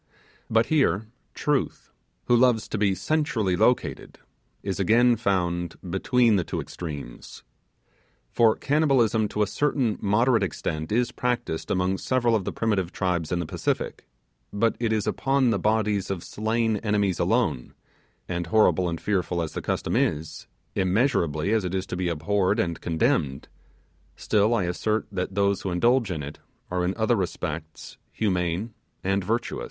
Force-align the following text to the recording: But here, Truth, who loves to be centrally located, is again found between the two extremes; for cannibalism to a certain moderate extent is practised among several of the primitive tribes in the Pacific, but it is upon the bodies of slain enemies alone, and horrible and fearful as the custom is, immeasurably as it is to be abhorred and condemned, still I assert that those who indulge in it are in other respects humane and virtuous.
But 0.49 0.65
here, 0.65 1.05
Truth, 1.35 1.91
who 2.25 2.35
loves 2.35 2.67
to 2.69 2.79
be 2.79 2.95
centrally 2.95 3.55
located, 3.55 4.17
is 4.63 4.79
again 4.79 5.15
found 5.15 5.75
between 5.87 6.37
the 6.37 6.43
two 6.43 6.59
extremes; 6.59 7.43
for 8.31 8.55
cannibalism 8.55 9.27
to 9.27 9.43
a 9.43 9.45
certain 9.45 9.99
moderate 10.01 10.41
extent 10.41 10.91
is 10.91 11.11
practised 11.11 11.69
among 11.69 11.99
several 11.99 12.33
of 12.35 12.45
the 12.45 12.51
primitive 12.51 12.91
tribes 12.91 13.31
in 13.31 13.37
the 13.37 13.45
Pacific, 13.45 14.07
but 14.51 14.75
it 14.79 14.91
is 14.91 15.05
upon 15.05 15.51
the 15.51 15.59
bodies 15.59 16.09
of 16.09 16.23
slain 16.23 16.77
enemies 16.77 17.19
alone, 17.19 17.75
and 18.27 18.47
horrible 18.47 18.89
and 18.89 18.99
fearful 18.99 19.39
as 19.39 19.51
the 19.53 19.61
custom 19.61 19.95
is, 19.95 20.47
immeasurably 20.73 21.53
as 21.53 21.63
it 21.63 21.75
is 21.75 21.85
to 21.85 21.95
be 21.95 22.09
abhorred 22.09 22.59
and 22.59 22.81
condemned, 22.81 23.49
still 24.15 24.55
I 24.55 24.63
assert 24.63 25.05
that 25.11 25.35
those 25.35 25.61
who 25.61 25.69
indulge 25.69 26.09
in 26.09 26.23
it 26.23 26.39
are 26.71 26.83
in 26.83 26.97
other 26.97 27.15
respects 27.15 27.99
humane 28.11 28.73
and 29.03 29.23
virtuous. 29.23 29.59